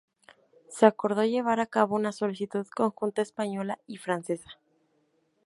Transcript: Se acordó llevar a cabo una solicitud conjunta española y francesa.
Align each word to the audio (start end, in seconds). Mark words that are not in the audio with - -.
Se 0.67 0.87
acordó 0.87 1.23
llevar 1.25 1.59
a 1.59 1.67
cabo 1.67 1.95
una 1.95 2.11
solicitud 2.11 2.65
conjunta 2.75 3.21
española 3.21 3.77
y 3.85 3.97
francesa. 3.97 4.49